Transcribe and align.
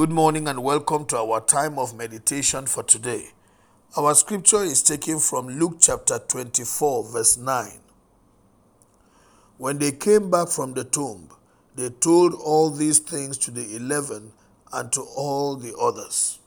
Good 0.00 0.12
morning 0.12 0.48
and 0.48 0.62
welcome 0.62 1.04
to 1.08 1.18
our 1.18 1.42
time 1.42 1.78
of 1.78 1.94
meditation 1.94 2.64
for 2.64 2.82
today. 2.82 3.32
Our 3.98 4.14
scripture 4.14 4.62
is 4.62 4.82
taken 4.82 5.18
from 5.18 5.46
Luke 5.46 5.76
chapter 5.78 6.18
24, 6.18 7.12
verse 7.12 7.36
9. 7.36 7.80
When 9.58 9.76
they 9.76 9.92
came 9.92 10.30
back 10.30 10.48
from 10.48 10.72
the 10.72 10.84
tomb, 10.84 11.28
they 11.76 11.90
told 11.90 12.32
all 12.32 12.70
these 12.70 12.98
things 12.98 13.36
to 13.44 13.50
the 13.50 13.76
eleven 13.76 14.32
and 14.72 14.90
to 14.94 15.02
all 15.02 15.56
the 15.56 15.76
others. 15.76 16.38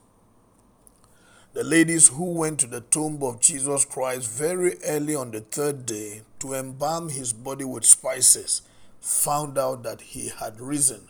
The 1.54 1.63
ladies 1.63 2.07
who 2.07 2.33
went 2.33 2.59
to 2.61 2.67
the 2.67 2.81
tomb 2.81 3.21
of 3.21 3.39
Jesus 3.39 3.85
Christ 3.85 4.31
very 4.31 4.77
early 4.83 5.13
on 5.13 5.29
the 5.29 5.41
third 5.41 5.85
day 5.85 6.23
to 6.39 6.55
embalm 6.55 7.09
his 7.09 7.33
body 7.33 7.65
with 7.65 7.85
spices 7.85 8.63
found 8.99 9.59
out 9.59 9.83
that 9.83 10.01
he 10.01 10.29
had 10.29 10.59
risen 10.59 11.09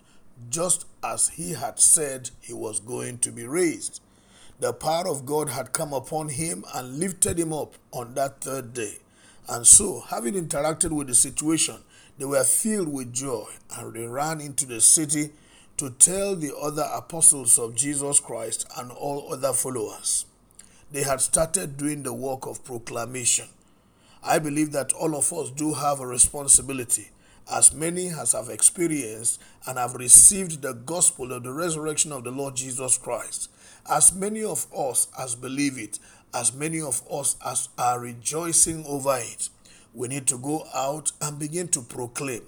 just 0.50 0.86
as 1.04 1.30
he 1.30 1.54
had 1.54 1.80
said 1.80 2.32
he 2.42 2.54
was 2.54 2.80
going 2.80 3.18
to 3.20 3.32
be 3.32 3.46
raised. 3.46 4.02
The 4.60 4.74
power 4.74 5.08
of 5.08 5.26
God 5.26 5.50
had 5.50 5.74
come 5.74 5.94
upon 5.94 6.30
him 6.30 6.64
and 6.74 7.00
lifted 7.00 7.40
him 7.40 7.52
up 7.52 7.76
on 7.92 8.14
that 8.14 8.42
third 8.42 8.74
day. 8.74 9.00
And 9.48 9.68
so, 9.68 10.04
having 10.10 10.36
interacted 10.36 10.92
with 10.92 11.08
the 11.08 11.16
situation, 11.16 11.78
they 12.18 12.26
were 12.26 12.44
filled 12.44 12.88
with 12.88 13.14
joy 13.14 13.46
and 13.76 13.94
they 13.94 14.06
ran 14.08 14.40
into 14.40 14.66
the 14.66 14.80
city 14.80 15.32
to 15.78 15.90
tell 15.90 16.36
the 16.36 16.56
other 16.56 16.88
apostles 16.94 17.58
of 17.58 17.76
Jesus 17.76 18.20
Christ 18.20 18.66
and 18.78 18.92
all 18.92 19.34
other 19.34 19.54
followers. 19.54 20.26
They 20.92 21.04
had 21.04 21.20
started 21.20 21.76
doing 21.76 22.04
the 22.04 22.14
work 22.14 22.46
of 22.46 22.64
proclamation. 22.64 23.48
I 24.24 24.40
believe 24.40 24.72
that 24.74 24.94
all 24.94 25.16
of 25.16 25.34
us 25.34 25.50
do 25.50 25.74
have 25.74 26.00
a 26.00 26.08
responsibility 26.08 27.10
as 27.52 27.74
many 27.74 28.10
as 28.10 28.34
have 28.34 28.50
experienced 28.50 29.42
and 29.68 29.78
have 29.78 29.96
received 29.96 30.62
the 30.62 30.74
gospel 30.74 31.32
of 31.32 31.44
the 31.44 31.52
resurrection 31.52 32.12
of 32.12 32.24
the 32.24 32.32
Lord 32.32 32.56
Jesus 32.56 32.98
Christ, 32.98 33.50
as 33.90 34.14
many 34.14 34.44
of 34.44 34.66
us 34.74 35.08
as 35.20 35.36
believe 35.36 35.78
it, 35.78 36.00
as 36.34 36.54
many 36.54 36.82
of 36.82 37.02
us 37.12 37.36
as 37.46 37.70
are 37.78 38.00
rejoicing 38.00 38.86
over 38.88 39.18
it, 39.18 39.50
we 39.94 40.08
need 40.08 40.26
to 40.28 40.38
go 40.38 40.66
out 40.74 41.12
and 41.22 41.38
begin 41.38 41.68
to 41.70 41.82
proclaim, 41.82 42.42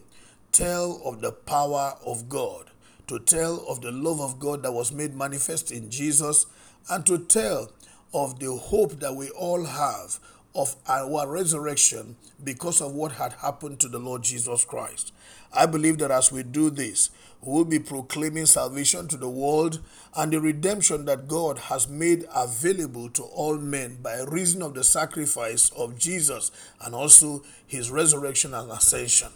tell 0.52 1.02
of 1.06 1.22
the 1.22 1.32
power 1.32 1.96
of 2.06 2.28
God, 2.30 2.72
to 3.08 3.20
tell 3.20 3.64
of 3.68 3.82
the 3.82 3.92
love 3.92 4.20
of 4.20 4.40
God 4.40 4.64
that 4.64 4.72
was 4.72 4.92
made 4.92 5.14
manifest 5.14 5.72
in 5.72 5.92
Jesus, 5.92 6.48
and 6.90 7.06
to 7.06 7.20
tell 7.20 7.72
of 8.14 8.40
the 8.40 8.56
hope 8.56 9.00
that 9.00 9.16
we 9.16 9.30
all 9.32 9.66
have 9.66 10.20
of 10.56 10.76
our 10.88 11.30
resurrection 11.30 12.16
because 12.44 12.82
of 12.82 12.94
what 12.94 13.14
had 13.14 13.34
happened 13.34 13.80
to 13.82 13.90
the 13.90 14.00
Lord 14.00 14.24
Jesus 14.24 14.64
Christ. 14.66 15.12
I 15.54 15.66
believe 15.66 15.98
that 16.00 16.12
as 16.12 16.32
we 16.32 16.44
do 16.44 16.70
this, 16.70 17.10
we 17.42 17.54
will 17.54 17.66
be 17.66 17.80
proclaiming 17.80 18.46
salvation 18.46 19.08
to 19.10 19.18
the 19.18 19.30
world 19.30 19.80
and 20.16 20.32
the 20.32 20.42
redemption 20.42 21.06
that 21.06 21.28
God 21.28 21.60
has 21.60 21.88
made 21.88 22.26
available 22.34 23.10
to 23.12 23.24
all 23.24 23.58
men 23.58 24.00
by 24.02 24.22
reason 24.22 24.62
of 24.62 24.74
the 24.74 24.84
sacrifice 24.84 25.70
of 25.78 26.00
Jesus 26.00 26.52
and 26.82 26.96
also 26.96 27.44
his 27.68 27.92
resurrection 27.92 28.54
and 28.54 28.72
ascension. 28.72 29.30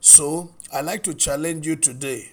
So, 0.00 0.54
I'd 0.72 0.84
like 0.86 1.02
to 1.04 1.14
challenge 1.14 1.66
you 1.66 1.76
today, 1.76 2.32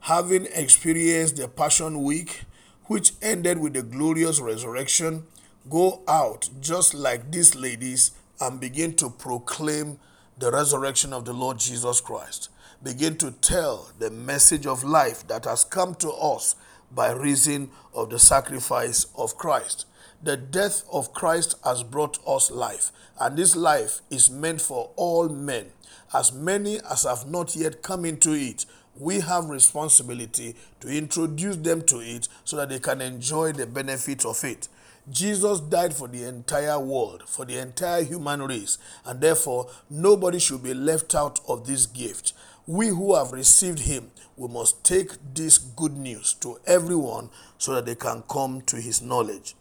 having 0.00 0.46
experienced 0.46 1.36
the 1.36 1.46
Passion 1.46 2.02
Week, 2.02 2.42
which 2.86 3.12
ended 3.22 3.58
with 3.58 3.74
the 3.74 3.82
glorious 3.82 4.40
resurrection 4.40 5.24
Go 5.70 6.02
out 6.06 6.50
just 6.60 6.92
like 6.92 7.30
these 7.30 7.54
ladies 7.54 8.10
and 8.38 8.60
begin 8.60 8.94
to 8.96 9.08
proclaim 9.08 9.98
the 10.38 10.50
resurrection 10.50 11.12
of 11.14 11.24
the 11.24 11.32
Lord 11.32 11.58
Jesus 11.58 12.02
Christ. 12.02 12.50
Begin 12.82 13.16
to 13.18 13.30
tell 13.30 13.90
the 13.98 14.10
message 14.10 14.66
of 14.66 14.84
life 14.84 15.26
that 15.28 15.46
has 15.46 15.64
come 15.64 15.94
to 15.96 16.10
us 16.10 16.54
by 16.94 17.12
reason 17.12 17.70
of 17.94 18.10
the 18.10 18.18
sacrifice 18.18 19.06
of 19.16 19.38
Christ. 19.38 19.86
The 20.22 20.36
death 20.36 20.84
of 20.92 21.14
Christ 21.14 21.54
has 21.64 21.82
brought 21.82 22.18
us 22.26 22.50
life, 22.50 22.92
and 23.18 23.36
this 23.36 23.56
life 23.56 24.00
is 24.10 24.30
meant 24.30 24.60
for 24.60 24.90
all 24.96 25.30
men. 25.30 25.66
As 26.12 26.32
many 26.32 26.78
as 26.90 27.04
have 27.04 27.26
not 27.26 27.56
yet 27.56 27.82
come 27.82 28.04
into 28.04 28.32
it, 28.32 28.66
we 28.98 29.20
have 29.20 29.46
responsibility 29.48 30.56
to 30.80 30.88
introduce 30.88 31.56
them 31.56 31.82
to 31.82 32.00
it 32.00 32.28
so 32.44 32.56
that 32.56 32.68
they 32.68 32.78
can 32.78 33.00
enjoy 33.00 33.52
the 33.52 33.66
benefit 33.66 34.24
of 34.24 34.44
it. 34.44 34.68
Jesus 35.10 35.60
died 35.60 35.94
for 35.94 36.08
the 36.08 36.24
entire 36.24 36.80
world, 36.80 37.24
for 37.26 37.44
the 37.44 37.58
entire 37.58 38.02
human 38.02 38.40
race, 38.40 38.78
and 39.04 39.20
therefore 39.20 39.68
nobody 39.90 40.38
should 40.38 40.62
be 40.62 40.72
left 40.72 41.14
out 41.14 41.40
of 41.46 41.66
this 41.66 41.84
gift. 41.84 42.32
We 42.66 42.88
who 42.88 43.14
have 43.14 43.32
received 43.32 43.80
him, 43.80 44.12
we 44.36 44.48
must 44.48 44.82
take 44.82 45.10
this 45.34 45.58
good 45.58 45.94
news 45.94 46.32
to 46.40 46.58
everyone 46.66 47.28
so 47.58 47.74
that 47.74 47.84
they 47.84 47.94
can 47.94 48.22
come 48.30 48.62
to 48.62 48.76
his 48.76 49.02
knowledge. 49.02 49.54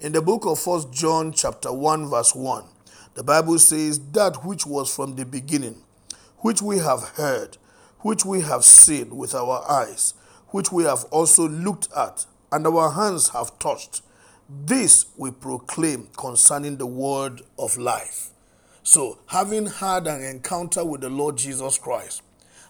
In 0.00 0.10
the 0.10 0.20
book 0.20 0.44
of 0.44 0.58
First 0.58 0.92
John 0.92 1.32
chapter 1.32 1.72
1 1.72 2.10
verse 2.10 2.34
1, 2.34 2.64
the 3.14 3.22
Bible 3.22 3.60
says 3.60 4.00
that 4.10 4.44
which 4.44 4.66
was 4.66 4.92
from 4.92 5.14
the 5.14 5.24
beginning, 5.24 5.76
which 6.38 6.60
we 6.60 6.78
have 6.78 7.02
heard, 7.16 7.56
which 8.00 8.24
we 8.24 8.40
have 8.40 8.64
seen 8.64 9.16
with 9.16 9.32
our 9.32 9.64
eyes, 9.70 10.14
which 10.48 10.72
we 10.72 10.82
have 10.82 11.04
also 11.12 11.48
looked 11.48 11.88
at, 11.96 12.26
and 12.50 12.66
our 12.66 12.90
hands 12.90 13.28
have 13.28 13.56
touched 13.60 14.02
this 14.48 15.06
we 15.16 15.30
proclaim 15.30 16.08
concerning 16.16 16.78
the 16.78 16.86
word 16.86 17.42
of 17.58 17.76
life. 17.76 18.30
So, 18.82 19.18
having 19.26 19.66
had 19.66 20.06
an 20.06 20.22
encounter 20.22 20.84
with 20.84 21.02
the 21.02 21.10
Lord 21.10 21.36
Jesus 21.36 21.76
Christ, 21.76 22.22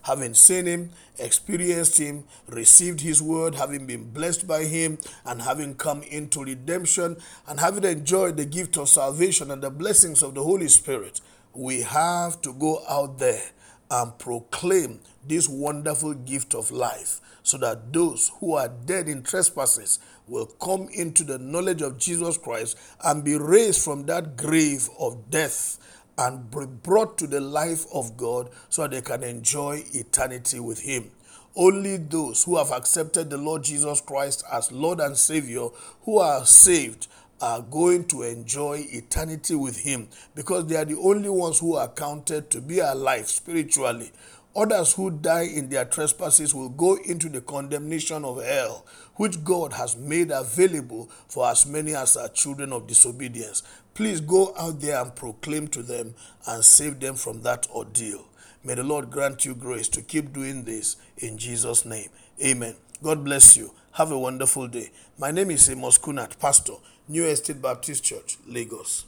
having 0.02 0.34
seen 0.34 0.66
him, 0.66 0.90
experienced 1.18 1.98
him, 1.98 2.24
received 2.48 3.02
his 3.02 3.22
word, 3.22 3.54
having 3.54 3.86
been 3.86 4.10
blessed 4.10 4.48
by 4.48 4.64
him, 4.64 4.98
and 5.24 5.42
having 5.42 5.76
come 5.76 6.02
into 6.02 6.42
redemption, 6.42 7.16
and 7.46 7.60
having 7.60 7.84
enjoyed 7.84 8.36
the 8.36 8.44
gift 8.44 8.76
of 8.76 8.88
salvation 8.88 9.50
and 9.52 9.62
the 9.62 9.70
blessings 9.70 10.22
of 10.22 10.34
the 10.34 10.42
Holy 10.42 10.68
Spirit, 10.68 11.20
we 11.54 11.82
have 11.82 12.42
to 12.42 12.52
go 12.52 12.82
out 12.88 13.18
there 13.18 13.50
and 13.90 14.18
proclaim 14.18 15.00
this 15.26 15.48
wonderful 15.48 16.14
gift 16.14 16.54
of 16.54 16.70
life 16.70 17.20
so 17.42 17.56
that 17.58 17.92
those 17.92 18.30
who 18.40 18.54
are 18.54 18.68
dead 18.68 19.08
in 19.08 19.22
trespasses 19.22 19.98
will 20.26 20.46
come 20.46 20.88
into 20.92 21.24
the 21.24 21.38
knowledge 21.38 21.80
of 21.80 21.98
Jesus 21.98 22.36
Christ 22.36 22.78
and 23.04 23.24
be 23.24 23.36
raised 23.36 23.82
from 23.82 24.04
that 24.06 24.36
grave 24.36 24.88
of 24.98 25.30
death 25.30 25.78
and 26.18 26.50
be 26.50 26.66
brought 26.66 27.16
to 27.18 27.26
the 27.26 27.40
life 27.40 27.86
of 27.94 28.16
God 28.16 28.50
so 28.68 28.82
that 28.82 28.90
they 28.90 29.00
can 29.00 29.22
enjoy 29.22 29.84
eternity 29.94 30.60
with 30.60 30.80
Him. 30.80 31.10
Only 31.56 31.96
those 31.96 32.44
who 32.44 32.56
have 32.56 32.70
accepted 32.70 33.30
the 33.30 33.38
Lord 33.38 33.64
Jesus 33.64 34.00
Christ 34.00 34.44
as 34.52 34.70
Lord 34.70 35.00
and 35.00 35.16
Savior, 35.16 35.68
who 36.02 36.18
are 36.18 36.44
saved, 36.44 37.08
are 37.40 37.62
going 37.62 38.04
to 38.06 38.22
enjoy 38.22 38.84
eternity 38.90 39.54
with 39.54 39.78
Him 39.78 40.08
because 40.34 40.66
they 40.66 40.76
are 40.76 40.84
the 40.84 40.98
only 40.98 41.28
ones 41.28 41.58
who 41.58 41.74
are 41.76 41.88
counted 41.88 42.50
to 42.50 42.60
be 42.60 42.78
alive 42.80 43.28
spiritually. 43.28 44.12
Others 44.56 44.94
who 44.94 45.10
die 45.10 45.42
in 45.42 45.68
their 45.68 45.84
trespasses 45.84 46.54
will 46.54 46.70
go 46.70 46.96
into 46.96 47.28
the 47.28 47.40
condemnation 47.40 48.24
of 48.24 48.42
hell, 48.42 48.84
which 49.14 49.44
God 49.44 49.74
has 49.74 49.96
made 49.96 50.30
available 50.30 51.08
for 51.28 51.48
as 51.48 51.64
many 51.66 51.94
as 51.94 52.16
are 52.16 52.28
children 52.28 52.72
of 52.72 52.86
disobedience. 52.86 53.62
Please 53.94 54.20
go 54.20 54.54
out 54.58 54.80
there 54.80 55.00
and 55.00 55.14
proclaim 55.14 55.68
to 55.68 55.82
them 55.82 56.14
and 56.46 56.64
save 56.64 56.98
them 56.98 57.14
from 57.14 57.42
that 57.42 57.68
ordeal. 57.70 58.24
May 58.64 58.74
the 58.74 58.82
Lord 58.82 59.10
grant 59.10 59.44
you 59.44 59.54
grace 59.54 59.88
to 59.88 60.02
keep 60.02 60.32
doing 60.32 60.64
this 60.64 60.96
in 61.16 61.38
Jesus' 61.38 61.84
name. 61.84 62.08
Amen. 62.44 62.76
God 63.02 63.24
bless 63.24 63.56
you. 63.56 63.72
Have 63.92 64.12
a 64.12 64.18
wonderful 64.18 64.68
day. 64.68 64.90
My 65.18 65.32
name 65.32 65.50
is 65.50 65.68
Amos 65.70 65.98
Kunat, 65.98 66.38
Pastor, 66.38 66.74
New 67.08 67.24
Estate 67.24 67.60
Baptist 67.60 68.04
Church, 68.04 68.36
Lagos. 68.46 69.06